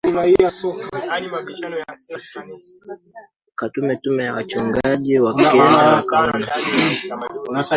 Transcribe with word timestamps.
katuma 3.57 3.95
tume 3.95 4.23
ya 4.23 4.33
wachungaji 4.33 5.19
wakenda 5.19 5.95
wakaona 5.95 6.49